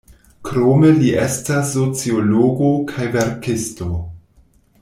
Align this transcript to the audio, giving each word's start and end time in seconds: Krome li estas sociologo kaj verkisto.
Krome 0.47 0.89
li 1.01 1.11
estas 1.25 1.69
sociologo 1.75 2.73
kaj 2.93 3.09
verkisto. 3.19 3.93